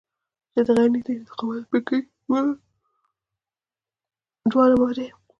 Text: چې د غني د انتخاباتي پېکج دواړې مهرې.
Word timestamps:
چې 0.53 0.59
د 0.67 0.69
غني 0.77 0.99
د 1.07 1.09
انتخاباتي 1.19 1.65
پېکج 1.71 2.03
دواړې 4.51 4.75
مهرې. 4.81 5.07